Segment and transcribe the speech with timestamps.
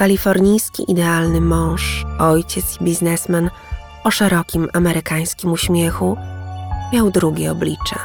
[0.00, 3.50] Kalifornijski idealny mąż, ojciec i biznesmen
[4.04, 6.16] o szerokim amerykańskim uśmiechu
[6.92, 7.96] miał drugie oblicze.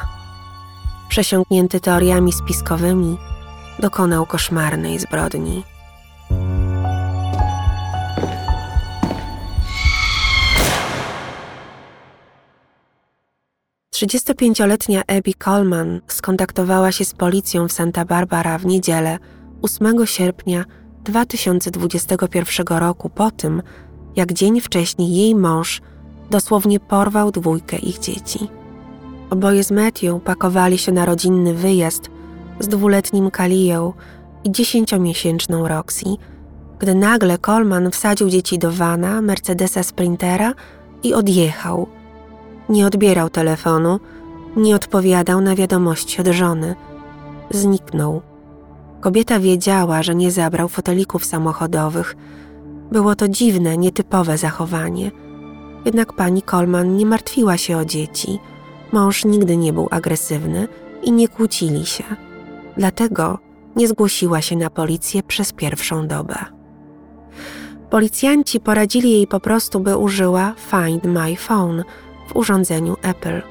[1.09, 3.17] Przesiąknięty teoriami spiskowymi,
[3.79, 5.63] dokonał koszmarnej zbrodni.
[13.95, 19.17] 35-letnia Abby Coleman skontaktowała się z policją w Santa Barbara w niedzielę
[19.61, 20.65] 8 sierpnia
[21.05, 23.61] 2021 roku po tym,
[24.15, 25.81] jak dzień wcześniej jej mąż
[26.29, 28.47] dosłownie porwał dwójkę ich dzieci.
[29.29, 32.09] Oboje z Matthew pakowali się na rodzinny wyjazd
[32.59, 33.93] z dwuletnim Kalią
[34.43, 36.05] i dziesięciomiesięczną Roxy,
[36.79, 40.53] gdy nagle Coleman wsadził dzieci do wana Mercedesa Sprintera
[41.03, 41.87] i odjechał–
[42.69, 43.99] nie odbierał telefonu,
[44.57, 46.75] nie odpowiadał na wiadomości od żony.
[47.51, 48.21] Zniknął.
[49.01, 52.15] Kobieta wiedziała, że nie zabrał fotelików samochodowych.
[52.91, 55.11] Było to dziwne, nietypowe zachowanie.
[55.85, 58.39] Jednak pani Coleman nie martwiła się o dzieci.
[58.91, 60.67] Mąż nigdy nie był agresywny
[61.03, 62.03] i nie kłócili się.
[62.77, 63.39] Dlatego
[63.75, 66.35] nie zgłosiła się na policję przez pierwszą dobę.
[67.89, 71.83] Policjanci poradzili jej po prostu, by użyła Find My Phone–
[72.27, 73.41] w urządzeniu Apple.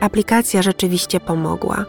[0.00, 1.84] Aplikacja rzeczywiście pomogła.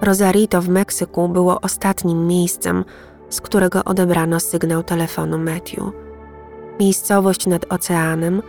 [0.00, 2.84] Rosarito w Meksyku było ostatnim miejscem,
[3.30, 5.84] z którego odebrano sygnał telefonu Matthew.
[6.80, 8.42] Miejscowość nad oceanem,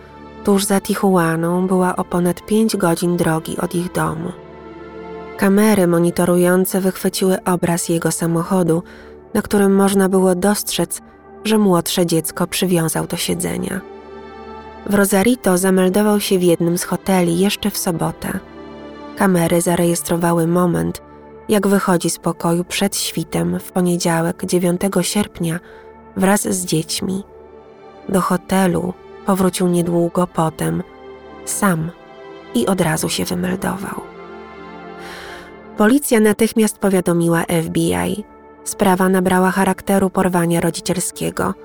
[0.44, 4.32] tuż za Tijuaną, była o ponad 5 godzin drogi od ich domu.
[5.38, 8.84] Kamery monitorujące wychwyciły obraz jego samochodu,
[9.34, 11.02] na którym można było dostrzec,
[11.44, 13.82] że młodsze dziecko przywiązał do siedzenia.
[14.86, 18.40] W Rosarito zameldował się w jednym z hoteli jeszcze w sobotę.
[19.18, 21.09] Kamery zarejestrowały moment,
[21.50, 25.60] jak wychodzi z pokoju przed świtem w poniedziałek 9 sierpnia
[26.18, 27.24] wraz z dziećmi.
[28.10, 28.94] Do hotelu
[29.26, 30.84] powrócił niedługo potem,
[31.46, 31.92] sam
[32.54, 34.02] i od razu się wymeldował.
[35.78, 38.24] Policja natychmiast powiadomiła FBI.
[38.64, 41.54] Sprawa nabrała charakteru porwania rodzicielskiego–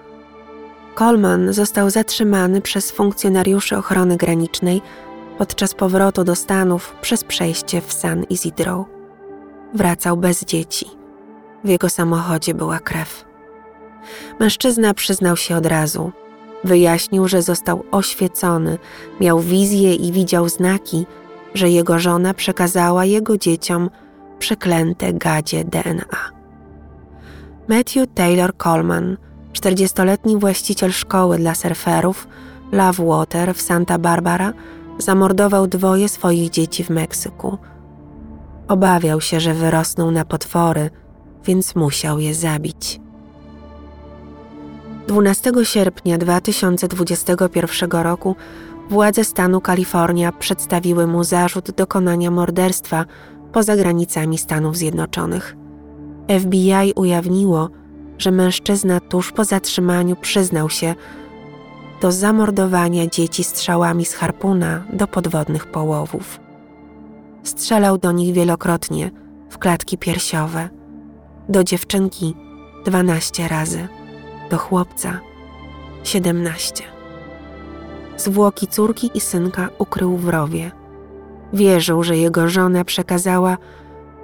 [0.95, 4.83] Coleman został zatrzymany przez funkcjonariuszy ochrony granicznej
[5.39, 8.85] podczas powrotu do Stanów przez przejście w San Isidro.
[9.75, 10.87] Wracał bez dzieci.
[11.65, 13.25] W jego samochodzie była krew.
[14.41, 16.13] Mężczyzna przyznał się od razu.
[16.65, 18.79] Wyjaśnił, że został oświecony,
[19.21, 21.07] miał wizję i widział znaki,
[21.55, 23.91] że jego żona przekazała jego dzieciom
[24.39, 26.31] przeklęte gadzie DNA.
[27.69, 29.17] Matthew Taylor Coleman–
[29.55, 32.29] 40-letni właściciel szkoły dla surferów
[32.73, 34.53] Love Water w Santa Barbara
[34.99, 37.59] zamordował dwoje swoich dzieci w Meksyku.
[38.69, 40.91] Obawiał się, że wyrosną na potwory,
[41.45, 43.01] więc musiał je zabić.
[45.09, 48.37] 12 sierpnia 2021 roku
[48.91, 53.05] władze stanu Kalifornia przedstawiły mu zarzut dokonania morderstwa
[53.53, 55.57] poza granicami Stanów Zjednoczonych.
[56.41, 57.71] FBI ujawniło,
[58.19, 60.95] że mężczyzna tuż po zatrzymaniu przyznał się
[62.01, 66.44] do zamordowania dzieci strzałami z harpuna do podwodnych połowów.
[67.45, 69.11] Strzelał do nich wielokrotnie
[69.51, 70.69] w klatki piersiowe,
[71.49, 72.35] do dziewczynki
[72.85, 73.89] 12 razy,
[74.51, 75.21] do chłopca
[76.05, 76.85] 17.
[78.17, 80.71] Zwłoki córki i synka ukrył w rowie.
[81.53, 83.59] Wierzył, że jego żona przekazała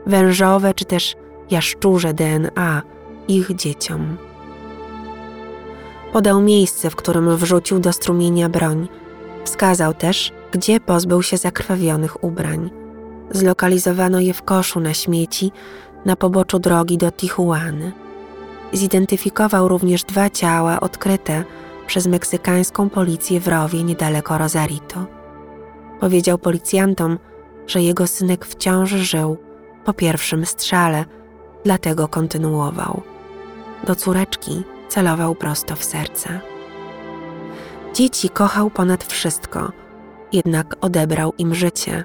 [0.07, 1.17] wężowe czy też
[1.51, 2.83] jaszczurze DNA
[3.29, 4.17] ich dzieciom.
[6.13, 8.89] Podał miejsce, w którym wrzucił do strumienia broń.
[9.45, 12.80] Wskazał też, gdzie pozbył się zakrwawionych ubrań.
[13.31, 15.53] Zlokalizowano je w koszu na śmieci
[16.05, 17.93] na poboczu drogi do Tijuany.
[18.73, 21.45] Zidentyfikował również dwa ciała odkryte
[21.87, 25.07] przez meksykańską policję w rowie niedaleko Rosarito.
[26.01, 27.19] Powiedział policjantom,
[27.67, 29.37] że jego synek wciąż żył
[29.85, 31.05] po pierwszym strzale,
[31.65, 33.03] dlatego kontynuował
[33.85, 36.41] do córeczki celował prosto w serce.
[37.95, 39.73] Dzieci kochał ponad wszystko,
[40.33, 42.05] jednak odebrał im życie.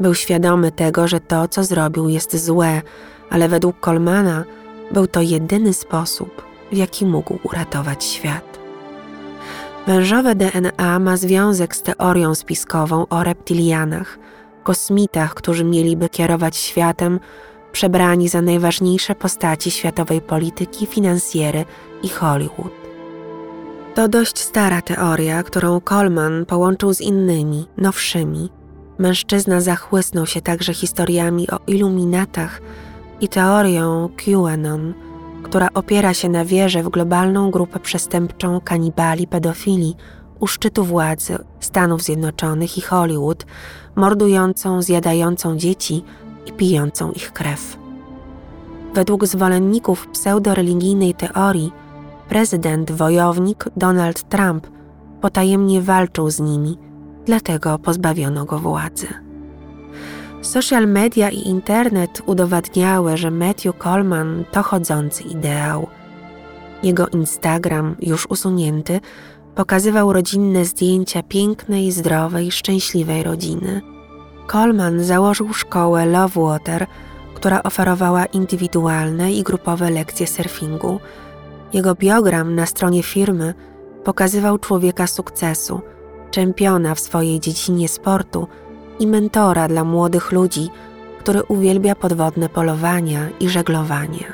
[0.00, 2.82] Był świadomy tego, że to, co zrobił, jest złe,
[3.30, 4.44] ale według Kolmana
[4.90, 6.42] był to jedyny sposób,
[6.72, 8.58] w jaki mógł uratować świat.
[9.86, 14.18] Wężowe DNA ma związek z teorią spiskową o reptilianach,
[14.62, 17.20] kosmitach, którzy mieliby kierować światem
[17.72, 21.64] przebrani za najważniejsze postaci światowej polityki, finansjery
[22.02, 22.72] i Hollywood.
[23.94, 28.57] To dość stara teoria, którą Coleman połączył z innymi, nowszymi.
[28.98, 32.60] Mężczyzna zachłysnął się także historiami o iluminatach
[33.20, 34.94] i teorią QAnon,
[35.42, 39.94] która opiera się na wierze w globalną grupę przestępczą kanibali pedofili
[40.40, 43.46] u szczytu władzy Stanów Zjednoczonych i Hollywood,
[43.96, 46.04] mordującą, zjadającą dzieci
[46.46, 47.78] i pijącą ich krew.
[48.94, 51.72] Według zwolenników pseudoreligijnej teorii,
[52.28, 54.66] prezydent wojownik Donald Trump
[55.20, 56.78] potajemnie walczył z nimi,
[57.28, 59.06] dlatego pozbawiono go władzy.
[60.42, 65.86] Social media i internet udowadniały, że Matthew Coleman to chodzący ideał.
[66.82, 69.00] Jego Instagram, już usunięty,
[69.54, 73.82] pokazywał rodzinne zdjęcia pięknej, zdrowej, szczęśliwej rodziny.
[74.52, 76.86] Coleman założył szkołę Love Water,
[77.34, 81.00] która oferowała indywidualne i grupowe lekcje surfingu.
[81.72, 83.54] Jego biogram na stronie firmy
[84.04, 85.80] pokazywał człowieka sukcesu,
[86.30, 88.48] czempiona w swojej dziedzinie sportu
[88.98, 90.68] i mentora dla młodych ludzi,
[91.18, 94.32] który uwielbia podwodne polowania i żeglowanie.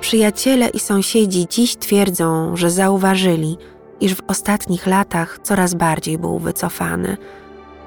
[0.00, 3.58] Przyjaciele i sąsiedzi dziś twierdzą, że zauważyli,
[4.00, 7.16] iż w ostatnich latach coraz bardziej był wycofany.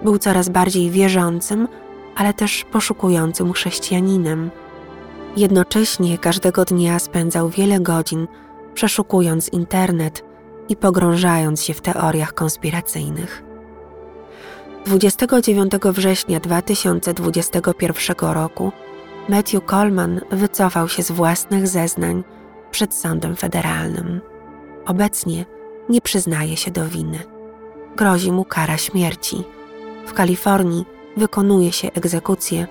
[0.01, 1.67] Był coraz bardziej wierzącym,
[2.15, 4.51] ale też poszukującym chrześcijaninem.
[5.37, 8.27] Jednocześnie każdego dnia spędzał wiele godzin
[8.73, 10.23] przeszukując internet
[10.69, 13.43] i pogrążając się w teoriach konspiracyjnych.
[14.85, 18.71] 29 września 2021 roku
[19.29, 22.23] Matthew Coleman wycofał się z własnych zeznań
[22.71, 24.21] przed sądem federalnym.
[24.85, 25.45] Obecnie
[25.89, 27.19] nie przyznaje się do winy.
[27.95, 29.43] Grozi mu kara śmierci.
[30.05, 30.85] W Kalifornii
[31.17, 32.67] wykonuje się egzekucję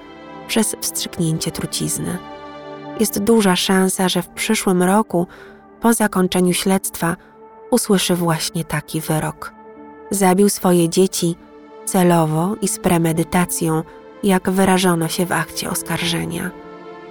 [0.49, 2.19] przez wstrzyknięcie trucizny.
[3.01, 5.27] Jest duża szansa, że w przyszłym roku,
[5.81, 7.17] po zakończeniu śledztwa,
[7.71, 9.53] usłyszy właśnie taki wyrok.
[10.11, 11.37] Zabił swoje dzieci
[11.85, 13.83] celowo i z premedytacją,
[14.23, 16.51] jak wyrażono się w akcie oskarżenia.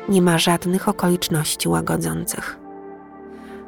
[0.09, 2.59] Nie ma żadnych okoliczności łagodzących.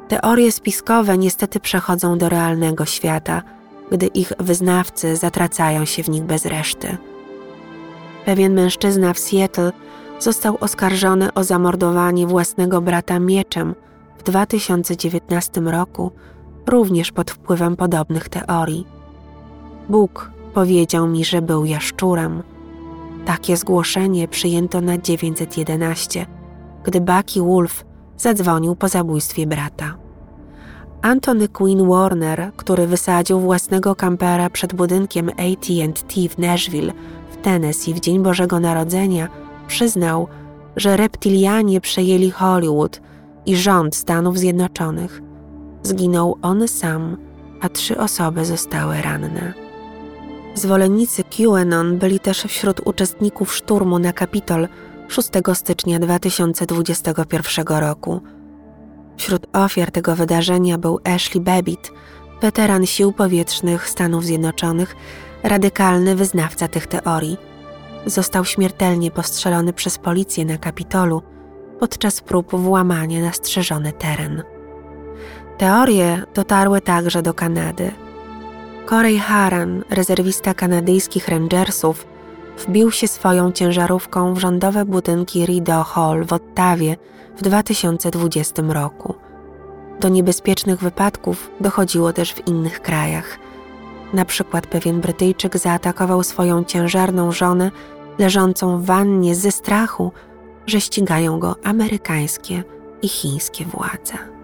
[0.08, 3.42] Teorie spiskowe niestety przechodzą do realnego świata,
[3.90, 6.96] gdy ich wyznawcy zatracają się w nich bez reszty.
[8.24, 9.72] Pewien mężczyzna w Seattle
[10.18, 13.74] został oskarżony o zamordowanie własnego brata mieczem
[14.18, 16.12] w 2019 roku,
[16.66, 18.86] również pod wpływem podobnych teorii.
[19.88, 22.42] Bóg powiedział mi, że był jaszczurem.
[23.24, 26.26] Takie zgłoszenie przyjęto na 911,
[26.84, 27.84] gdy Bucky Wolf
[28.16, 29.96] zadzwonił po zabójstwie brata.
[31.02, 36.92] Anthony Quinn Warner, który wysadził własnego kampera przed budynkiem AT&T w Nashville
[37.30, 39.28] w Tennessee w Dzień Bożego Narodzenia,
[39.66, 40.28] przyznał,
[40.76, 43.00] że reptilianie przejęli Hollywood
[43.46, 45.25] i rząd Stanów Zjednoczonych.
[45.86, 47.16] Zginął on sam,
[47.60, 49.52] a trzy osoby zostały ranne.
[50.54, 54.68] Zwolennicy QAnon byli też wśród uczestników szturmu na Kapitol
[55.08, 58.20] 6 stycznia 2021 roku.
[59.16, 61.92] Wśród ofiar tego wydarzenia był Ashley Babbitt,
[62.42, 64.96] weteran sił powietrznych Stanów Zjednoczonych,
[65.42, 67.36] radykalny wyznawca tych teorii.
[68.06, 71.22] Został śmiertelnie postrzelony przez policję na Kapitolu
[71.80, 74.55] podczas prób włamania na strzeżony teren.
[75.58, 77.90] Teorie dotarły także do Kanady.
[78.88, 82.06] Corey Haran, rezerwista kanadyjskich Rangersów,
[82.58, 86.96] wbił się swoją ciężarówką w rządowe budynki Rideau Hall w Ottawie
[87.36, 89.14] w 2020 roku.
[90.00, 93.38] Do niebezpiecznych wypadków dochodziło też w innych krajach.
[94.12, 97.70] Na przykład pewien Brytyjczyk zaatakował swoją ciężarną żonę
[98.18, 100.12] leżącą w wannie ze strachu,
[100.66, 102.62] że ścigają go amerykańskie
[103.02, 104.35] i chińskie władze.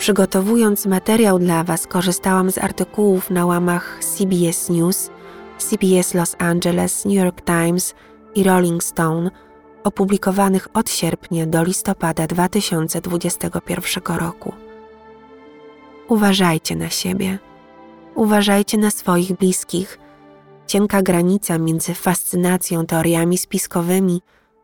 [0.00, 5.10] Przygotowując materiał dla Was, korzystałam z artykułów na łamach CBS News,
[5.58, 7.94] CBS Los Angeles, New York Times
[8.34, 9.30] i Rolling Stone,
[9.84, 14.52] opublikowanych od sierpnia do listopada 2021 roku.
[16.08, 17.38] Uważajcie na siebie,
[18.14, 19.98] uważajcie na swoich bliskich.
[20.66, 24.22] Cienka granica między fascynacją teoriami spiskowymi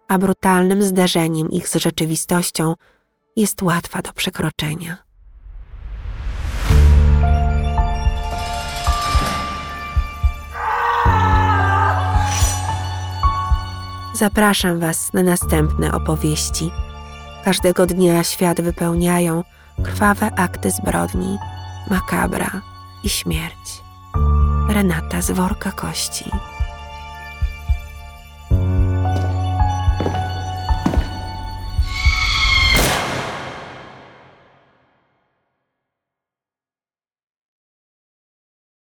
[0.08, 2.74] a brutalnym zderzeniem ich z rzeczywistością
[3.36, 5.05] jest łatwa do przekroczenia.
[14.16, 16.70] Zapraszam Was na następne opowieści.
[17.44, 19.44] Każdego dnia świat wypełniają
[19.84, 21.38] krwawe akty zbrodni,
[21.90, 22.50] makabra
[23.04, 23.82] i śmierć.
[24.68, 26.30] Renata z worka kości.